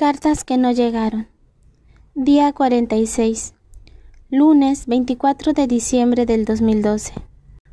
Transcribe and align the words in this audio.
Cartas 0.00 0.44
que 0.44 0.56
no 0.56 0.72
llegaron. 0.72 1.28
Día 2.14 2.54
46. 2.54 3.52
Lunes 4.30 4.86
24 4.86 5.52
de 5.52 5.66
diciembre 5.66 6.24
del 6.24 6.46
2012. 6.46 7.12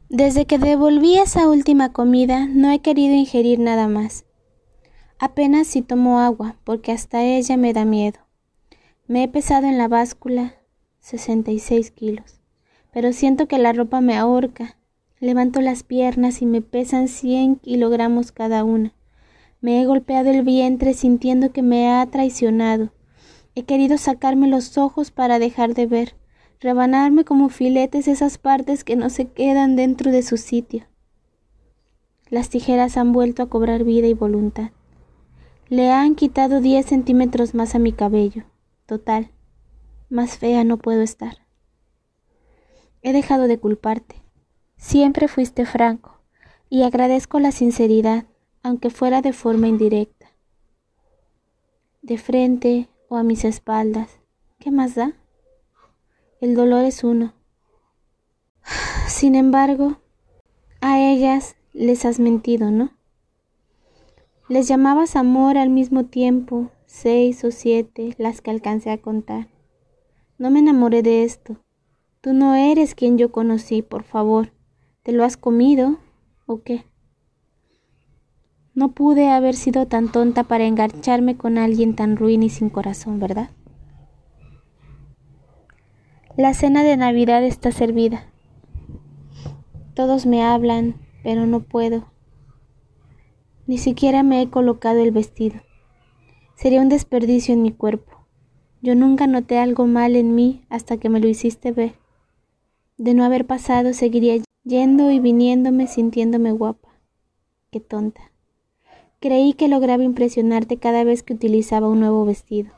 Desde 0.09 0.45
que 0.45 0.57
devolví 0.57 1.17
esa 1.17 1.47
última 1.47 1.93
comida 1.93 2.45
no 2.45 2.69
he 2.69 2.79
querido 2.79 3.15
ingerir 3.15 3.59
nada 3.59 3.87
más. 3.87 4.25
Apenas 5.19 5.67
si 5.67 5.81
tomo 5.81 6.19
agua, 6.19 6.57
porque 6.65 6.91
hasta 6.91 7.23
ella 7.23 7.55
me 7.55 7.71
da 7.71 7.85
miedo. 7.85 8.19
Me 9.07 9.23
he 9.23 9.29
pesado 9.29 9.65
en 9.65 9.77
la 9.77 9.87
báscula 9.87 10.55
66 10.99 11.91
kilos, 11.91 12.41
pero 12.91 13.13
siento 13.13 13.47
que 13.47 13.57
la 13.57 13.71
ropa 13.71 14.01
me 14.01 14.17
ahorca. 14.17 14.77
Levanto 15.21 15.61
las 15.61 15.83
piernas 15.83 16.41
y 16.41 16.45
me 16.45 16.61
pesan 16.61 17.07
100 17.07 17.55
kilogramos 17.55 18.33
cada 18.33 18.65
una. 18.65 18.96
Me 19.59 19.81
he 19.81 19.85
golpeado 19.85 20.29
el 20.29 20.43
vientre 20.43 20.93
sintiendo 20.93 21.51
que 21.51 21.61
me 21.61 21.91
ha 21.91 22.05
traicionado. 22.05 22.91
He 23.55 23.63
querido 23.63 23.97
sacarme 23.97 24.47
los 24.47 24.77
ojos 24.77 25.09
para 25.11 25.39
dejar 25.39 25.73
de 25.73 25.87
ver, 25.87 26.15
rebanarme 26.59 27.25
como 27.25 27.49
filetes 27.49 28.07
esas 28.07 28.37
partes 28.37 28.83
que 28.83 28.95
no 28.95 29.09
se 29.09 29.25
quedan 29.25 29.75
dentro 29.75 30.11
de 30.11 30.21
su 30.21 30.37
sitio. 30.37 30.85
Las 32.29 32.49
tijeras 32.49 32.97
han 32.97 33.13
vuelto 33.13 33.41
a 33.41 33.49
cobrar 33.49 33.83
vida 33.83 34.07
y 34.07 34.13
voluntad. 34.13 34.71
Le 35.69 35.91
han 35.91 36.15
quitado 36.15 36.61
diez 36.61 36.85
centímetros 36.85 37.55
más 37.55 37.73
a 37.73 37.79
mi 37.79 37.93
cabello. 37.93 38.43
Total, 38.85 39.31
más 40.09 40.37
fea 40.37 40.63
no 40.63 40.77
puedo 40.77 41.01
estar. 41.01 41.37
He 43.01 43.11
dejado 43.11 43.47
de 43.47 43.57
culparte. 43.57 44.15
Siempre 44.77 45.27
fuiste 45.27 45.65
franco, 45.65 46.21
y 46.69 46.83
agradezco 46.83 47.39
la 47.39 47.51
sinceridad, 47.51 48.25
aunque 48.67 48.89
fuera 48.89 49.21
de 49.21 49.31
forma 49.31 49.69
indirecta. 49.69 50.27
De 52.01 52.17
frente 52.17 52.89
o 53.07 53.15
a 53.15 53.23
mis 53.23 53.45
espaldas, 53.45 54.19
¿qué 54.59 54.71
más 54.71 54.93
da? 54.93 55.13
El 56.41 56.53
dolor 56.53 56.83
es 56.83 57.05
uno. 57.05 57.33
Sin 59.07 59.35
embargo, 59.35 60.01
a 60.81 60.99
ellas 60.99 61.55
les 61.71 62.03
has 62.03 62.19
mentido, 62.19 62.69
¿no? 62.69 62.91
Les 64.49 64.67
llamabas 64.67 65.15
amor 65.15 65.57
al 65.57 65.69
mismo 65.69 66.03
tiempo, 66.03 66.69
seis 66.85 67.45
o 67.45 67.51
siete, 67.51 68.15
las 68.17 68.41
que 68.41 68.51
alcancé 68.51 68.91
a 68.91 69.01
contar. 69.01 69.47
No 70.37 70.51
me 70.51 70.59
enamoré 70.59 71.03
de 71.03 71.23
esto. 71.23 71.55
Tú 72.19 72.33
no 72.33 72.53
eres 72.53 72.95
quien 72.95 73.17
yo 73.17 73.31
conocí, 73.31 73.81
por 73.81 74.03
favor. 74.03 74.51
¿Te 75.03 75.13
lo 75.13 75.23
has 75.23 75.37
comido 75.37 75.99
o 76.45 76.63
qué? 76.63 76.83
No 78.77 78.89
pude 78.89 79.27
haber 79.31 79.55
sido 79.55 79.87
tan 79.87 80.11
tonta 80.11 80.43
para 80.43 80.65
engancharme 80.65 81.35
con 81.35 81.57
alguien 81.57 81.95
tan 81.95 82.15
ruin 82.15 82.43
y 82.43 82.49
sin 82.49 82.69
corazón, 82.69 83.19
¿verdad? 83.19 83.49
La 86.35 86.53
cena 86.53 86.83
de 86.83 86.95
Navidad 86.95 87.43
está 87.43 87.71
servida. 87.71 88.27
Todos 89.95 90.27
me 90.27 90.43
hablan, 90.43 90.93
pero 91.23 91.47
no 91.47 91.61
puedo. 91.61 92.11
Ni 93.65 93.79
siquiera 93.79 94.21
me 94.21 94.43
he 94.43 94.49
colocado 94.51 94.99
el 94.99 95.09
vestido. 95.09 95.59
Sería 96.53 96.79
un 96.79 96.89
desperdicio 96.89 97.55
en 97.55 97.63
mi 97.63 97.71
cuerpo. 97.71 98.27
Yo 98.83 98.93
nunca 98.93 99.25
noté 99.25 99.57
algo 99.57 99.87
mal 99.87 100.15
en 100.15 100.35
mí 100.35 100.67
hasta 100.69 100.97
que 100.97 101.09
me 101.09 101.19
lo 101.19 101.27
hiciste 101.27 101.71
ver. 101.71 101.95
De 102.99 103.15
no 103.15 103.23
haber 103.23 103.47
pasado, 103.47 103.93
seguiría 103.93 104.35
yendo 104.63 105.09
y 105.09 105.19
viniéndome 105.19 105.87
sintiéndome 105.87 106.51
guapa. 106.51 106.89
Qué 107.71 107.79
tonta. 107.79 108.36
Creí 109.19 109.53
que 109.53 109.67
lograba 109.67 110.03
impresionarte 110.03 110.77
cada 110.77 111.03
vez 111.03 111.23
que 111.23 111.33
utilizaba 111.33 111.89
un 111.89 112.01
nuevo 112.01 112.23
vestido, 112.23 112.71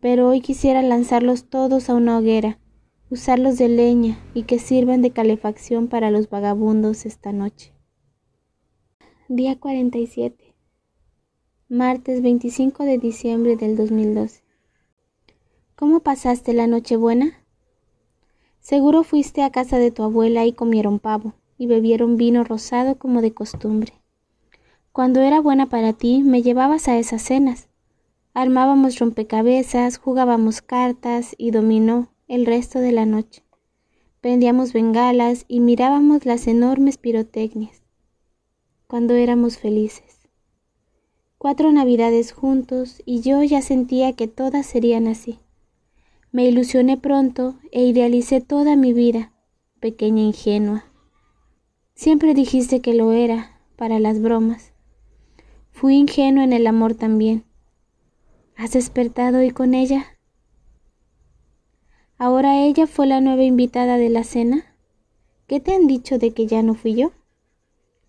pero 0.00 0.28
hoy 0.28 0.40
quisiera 0.40 0.82
lanzarlos 0.82 1.44
todos 1.44 1.88
a 1.88 1.94
una 1.94 2.18
hoguera, 2.18 2.58
usarlos 3.08 3.56
de 3.56 3.68
leña 3.68 4.18
y 4.34 4.42
que 4.42 4.58
sirvan 4.58 5.00
de 5.00 5.12
calefacción 5.12 5.86
para 5.86 6.10
los 6.10 6.28
vagabundos 6.28 7.06
esta 7.06 7.32
noche. 7.32 7.72
Día 9.28 9.60
47. 9.60 10.56
Martes 11.68 12.20
25 12.20 12.82
de 12.82 12.98
diciembre 12.98 13.54
del 13.54 13.76
2012. 13.76 14.42
¿Cómo 15.76 16.00
pasaste 16.00 16.52
la 16.52 16.66
noche 16.66 16.96
buena? 16.96 17.44
Seguro 18.58 19.04
fuiste 19.04 19.44
a 19.44 19.50
casa 19.50 19.78
de 19.78 19.92
tu 19.92 20.02
abuela 20.02 20.44
y 20.46 20.52
comieron 20.52 20.98
pavo 20.98 21.34
y 21.58 21.68
bebieron 21.68 22.16
vino 22.16 22.42
rosado 22.42 22.98
como 22.98 23.22
de 23.22 23.32
costumbre. 23.34 23.99
Cuando 24.92 25.20
era 25.20 25.40
buena 25.40 25.68
para 25.68 25.92
ti, 25.92 26.22
me 26.24 26.42
llevabas 26.42 26.88
a 26.88 26.98
esas 26.98 27.22
cenas. 27.22 27.68
Armábamos 28.34 28.98
rompecabezas, 28.98 29.98
jugábamos 29.98 30.62
cartas 30.62 31.34
y 31.38 31.52
dominó 31.52 32.08
el 32.26 32.44
resto 32.44 32.80
de 32.80 32.90
la 32.90 33.06
noche. 33.06 33.44
Prendíamos 34.20 34.72
bengalas 34.72 35.44
y 35.46 35.60
mirábamos 35.60 36.26
las 36.26 36.48
enormes 36.48 36.98
pirotecnias. 36.98 37.82
Cuando 38.88 39.14
éramos 39.14 39.58
felices. 39.58 40.18
Cuatro 41.38 41.70
navidades 41.70 42.32
juntos 42.32 43.00
y 43.06 43.20
yo 43.20 43.42
ya 43.44 43.62
sentía 43.62 44.14
que 44.14 44.26
todas 44.26 44.66
serían 44.66 45.06
así. 45.06 45.38
Me 46.32 46.44
ilusioné 46.44 46.96
pronto 46.96 47.54
e 47.70 47.84
idealicé 47.84 48.40
toda 48.40 48.76
mi 48.76 48.92
vida, 48.92 49.32
pequeña 49.78 50.22
ingenua. 50.22 50.84
Siempre 51.94 52.34
dijiste 52.34 52.80
que 52.80 52.94
lo 52.94 53.12
era, 53.12 53.60
para 53.76 53.98
las 53.98 54.20
bromas. 54.20 54.69
Fui 55.80 55.96
ingenuo 55.96 56.44
en 56.44 56.52
el 56.52 56.66
amor 56.66 56.94
también. 56.94 57.46
¿Has 58.54 58.72
despertado 58.72 59.38
hoy 59.38 59.50
con 59.50 59.72
ella? 59.72 60.04
¿Ahora 62.18 62.62
ella 62.62 62.86
fue 62.86 63.06
la 63.06 63.22
nueva 63.22 63.44
invitada 63.44 63.96
de 63.96 64.10
la 64.10 64.22
cena? 64.22 64.76
¿Qué 65.46 65.58
te 65.58 65.72
han 65.72 65.86
dicho 65.86 66.18
de 66.18 66.32
que 66.32 66.46
ya 66.46 66.62
no 66.62 66.74
fui 66.74 66.96
yo? 66.96 67.12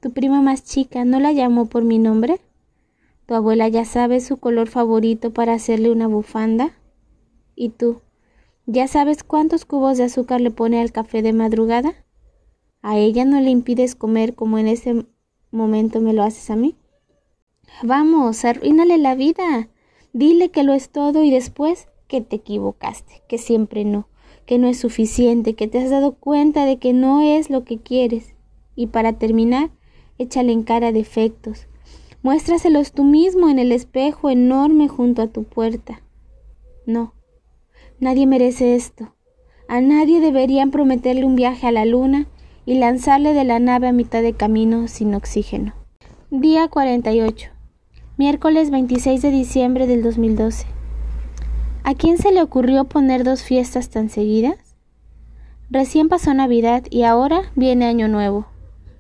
¿Tu 0.02 0.12
prima 0.12 0.42
más 0.42 0.66
chica 0.66 1.06
no 1.06 1.22
la 1.22 1.32
llamó 1.32 1.68
por 1.68 1.86
mi 1.86 1.98
nombre? 1.98 2.42
¿Tu 3.26 3.36
abuela 3.36 3.70
ya 3.70 3.86
sabe 3.86 4.20
su 4.20 4.36
color 4.36 4.68
favorito 4.68 5.32
para 5.32 5.54
hacerle 5.54 5.94
una 5.94 6.08
bufanda? 6.08 6.78
¿Y 7.56 7.70
tú? 7.70 8.02
¿Ya 8.66 8.90
sabes 8.90 9.24
cuántos 9.24 9.64
cubos 9.64 9.98
de 9.98 10.04
azúcar 10.04 10.42
le 10.42 10.52
pone 10.52 10.82
al 10.82 10.92
café 10.92 11.22
de 11.22 11.32
madrugada? 11.32 11.94
¿A 12.82 12.98
ella 12.98 13.24
no 13.24 13.40
le 13.40 13.50
impides 13.50 13.96
comer 13.96 14.36
como 14.36 14.58
en 14.58 14.68
ese 14.68 15.06
momento 15.52 16.02
me 16.02 16.12
lo 16.12 16.24
haces 16.24 16.50
a 16.50 16.58
mí? 16.58 16.76
Vamos, 17.84 18.46
arruínale 18.46 18.98
la 18.98 19.16
vida. 19.16 19.70
Dile 20.14 20.50
que 20.50 20.64
lo 20.64 20.74
es 20.74 20.90
todo 20.90 21.24
y 21.24 21.32
después 21.32 21.88
que 22.08 22.22
te 22.22 22.36
equivocaste, 22.36 23.24
que 23.28 23.38
siempre 23.38 23.86
no, 23.86 24.08
que 24.46 24.58
no 24.58 24.68
es 24.68 24.78
suficiente, 24.78 25.56
que 25.56 25.68
te 25.68 25.80
has 25.80 25.90
dado 25.90 26.14
cuenta 26.14 26.66
de 26.66 26.78
que 26.78 26.94
no 26.94 27.22
es 27.22 27.50
lo 27.50 27.64
que 27.64 27.80
quieres. 27.80 28.36
Y 28.76 28.88
para 28.88 29.14
terminar, 29.14 29.72
échale 30.18 30.52
en 30.52 30.64
cara 30.64 30.92
defectos. 30.92 31.68
Muéstraselos 32.24 32.92
tú 32.92 33.04
mismo 33.04 33.50
en 33.50 33.58
el 33.58 33.72
espejo 33.72 34.30
enorme 34.30 34.88
junto 34.88 35.22
a 35.22 35.28
tu 35.28 35.44
puerta. 35.44 36.04
No, 36.86 37.14
nadie 38.00 38.28
merece 38.28 38.76
esto. 38.76 39.16
A 39.68 39.82
nadie 39.82 40.20
deberían 40.20 40.70
prometerle 40.70 41.26
un 41.26 41.36
viaje 41.36 41.66
a 41.66 41.72
la 41.72 41.86
luna 41.86 42.28
y 42.66 42.76
lanzarle 42.76 43.34
de 43.34 43.46
la 43.46 43.60
nave 43.60 43.88
a 43.88 43.94
mitad 43.94 44.22
de 44.22 44.34
camino 44.34 44.88
sin 44.88 45.16
oxígeno. 45.16 45.74
Día 46.30 46.68
48. 46.68 47.61
Miércoles 48.22 48.70
26 48.70 49.24
de 49.24 49.32
diciembre 49.32 49.88
del 49.88 50.04
2012. 50.04 50.68
¿A 51.84 51.96
quién 51.96 52.20
se 52.20 52.32
le 52.32 52.44
ocurrió 52.44 52.84
poner 52.84 53.24
dos 53.24 53.42
fiestas 53.42 53.90
tan 53.90 54.10
seguidas? 54.10 54.76
Recién 55.72 56.08
pasó 56.08 56.32
Navidad 56.32 56.84
y 56.92 57.02
ahora 57.02 57.52
viene 57.56 57.88
Año 57.88 58.08
Nuevo. 58.08 58.46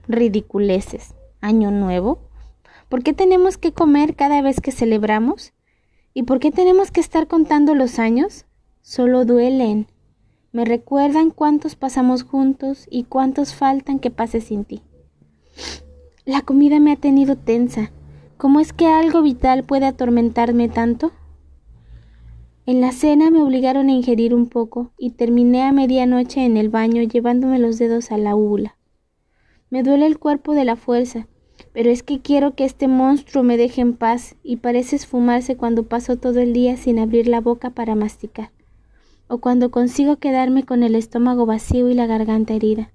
Ridiculeces. 0.07 1.13
¿Año 1.39 1.69
Nuevo? 1.69 2.17
¿Por 2.89 3.03
qué 3.03 3.13
tenemos 3.13 3.59
que 3.59 3.73
comer 3.73 4.15
cada 4.15 4.41
vez 4.41 4.59
que 4.59 4.71
celebramos? 4.71 5.53
¿Y 6.15 6.23
por 6.23 6.39
qué 6.39 6.49
tenemos 6.49 6.89
que 6.89 7.01
estar 7.01 7.27
contando 7.27 7.75
los 7.75 7.99
años? 7.99 8.47
Solo 8.81 9.23
duelen. 9.23 9.85
Me 10.51 10.65
recuerdan 10.65 11.29
cuántos 11.29 11.75
pasamos 11.75 12.23
juntos 12.23 12.87
y 12.89 13.03
cuántos 13.03 13.53
faltan 13.53 13.99
que 13.99 14.09
pase 14.09 14.41
sin 14.41 14.65
ti. 14.65 14.81
La 16.25 16.41
comida 16.41 16.79
me 16.79 16.91
ha 16.91 16.95
tenido 16.95 17.35
tensa 17.35 17.91
¿Cómo 18.41 18.59
es 18.59 18.73
que 18.73 18.87
algo 18.87 19.21
vital 19.21 19.63
puede 19.63 19.85
atormentarme 19.85 20.67
tanto? 20.67 21.11
En 22.65 22.81
la 22.81 22.91
cena 22.91 23.29
me 23.29 23.39
obligaron 23.39 23.87
a 23.87 23.91
ingerir 23.91 24.33
un 24.33 24.47
poco 24.47 24.93
y 24.97 25.11
terminé 25.11 25.61
a 25.61 25.71
medianoche 25.71 26.43
en 26.43 26.57
el 26.57 26.69
baño 26.69 27.03
llevándome 27.03 27.59
los 27.59 27.77
dedos 27.77 28.11
a 28.11 28.17
la 28.17 28.35
úvula. 28.35 28.79
Me 29.69 29.83
duele 29.83 30.07
el 30.07 30.17
cuerpo 30.17 30.55
de 30.55 30.65
la 30.65 30.75
fuerza, 30.75 31.27
pero 31.71 31.91
es 31.91 32.01
que 32.01 32.19
quiero 32.19 32.55
que 32.55 32.65
este 32.65 32.87
monstruo 32.87 33.43
me 33.43 33.57
deje 33.57 33.81
en 33.81 33.93
paz 33.93 34.35
y 34.41 34.55
parece 34.55 34.95
esfumarse 34.95 35.55
cuando 35.55 35.83
paso 35.83 36.15
todo 36.15 36.39
el 36.39 36.51
día 36.51 36.77
sin 36.77 36.97
abrir 36.97 37.27
la 37.27 37.41
boca 37.41 37.69
para 37.69 37.93
masticar, 37.93 38.49
o 39.27 39.37
cuando 39.37 39.69
consigo 39.69 40.15
quedarme 40.15 40.65
con 40.65 40.81
el 40.81 40.95
estómago 40.95 41.45
vacío 41.45 41.89
y 41.89 41.93
la 41.93 42.07
garganta 42.07 42.55
herida. 42.55 42.91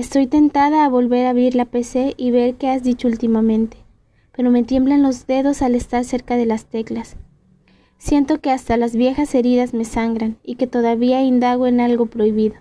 Estoy 0.00 0.26
tentada 0.26 0.86
a 0.86 0.88
volver 0.88 1.26
a 1.26 1.30
abrir 1.30 1.54
la 1.54 1.66
PC 1.66 2.14
y 2.16 2.30
ver 2.30 2.54
qué 2.54 2.70
has 2.70 2.82
dicho 2.82 3.06
últimamente, 3.06 3.76
pero 4.34 4.50
me 4.50 4.62
tiemblan 4.62 5.02
los 5.02 5.26
dedos 5.26 5.60
al 5.60 5.74
estar 5.74 6.06
cerca 6.06 6.36
de 6.38 6.46
las 6.46 6.64
teclas. 6.64 7.18
Siento 7.98 8.40
que 8.40 8.50
hasta 8.50 8.78
las 8.78 8.96
viejas 8.96 9.34
heridas 9.34 9.74
me 9.74 9.84
sangran 9.84 10.38
y 10.42 10.54
que 10.54 10.66
todavía 10.66 11.22
indago 11.22 11.66
en 11.66 11.80
algo 11.80 12.06
prohibido. 12.06 12.54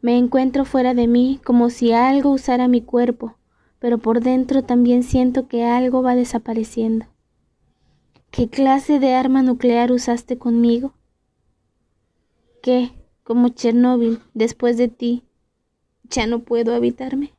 Me 0.00 0.16
encuentro 0.16 0.64
fuera 0.64 0.94
de 0.94 1.08
mí 1.08 1.40
como 1.42 1.70
si 1.70 1.90
algo 1.90 2.30
usara 2.30 2.68
mi 2.68 2.80
cuerpo, 2.80 3.34
pero 3.80 3.98
por 3.98 4.20
dentro 4.20 4.62
también 4.62 5.02
siento 5.02 5.48
que 5.48 5.64
algo 5.64 6.04
va 6.04 6.14
desapareciendo. 6.14 7.06
¿Qué 8.30 8.48
clase 8.48 9.00
de 9.00 9.12
arma 9.12 9.42
nuclear 9.42 9.90
usaste 9.90 10.38
conmigo? 10.38 10.94
¿Qué, 12.62 12.92
como 13.24 13.48
Chernóbil, 13.48 14.20
después 14.34 14.76
de 14.76 14.86
ti, 14.86 15.24
ya 16.10 16.26
no 16.26 16.40
puedo 16.44 16.74
habitarme? 16.74 17.37